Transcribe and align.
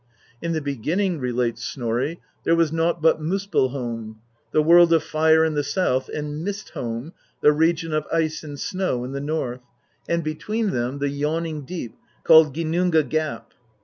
In 0.41 0.53
the 0.53 0.61
beginning, 0.63 1.19
relates 1.19 1.63
Snorri, 1.63 2.19
there 2.43 2.55
was 2.55 2.71
nought 2.73 3.03
but 3.03 3.21
Muspell 3.21 3.67
home, 3.69 4.19
the 4.51 4.63
world 4.63 4.91
of 4.91 5.03
fire 5.03 5.45
in 5.45 5.53
the 5.53 5.63
south, 5.63 6.09
and 6.09 6.43
Mist 6.43 6.69
home, 6.71 7.13
the 7.41 7.51
region 7.51 7.93
of 7.93 8.07
ice 8.11 8.41
and 8.43 8.59
snow, 8.59 9.03
in 9.03 9.11
the 9.11 9.21
north, 9.21 9.61
and 10.09 10.23
between 10.23 10.71
them 10.71 10.97
the 10.97 11.09
yawning 11.09 11.65
Deep 11.65 11.93
called 12.23 12.55
Gin 12.55 12.71
nunga 12.71 13.03
Gap. 13.07 13.53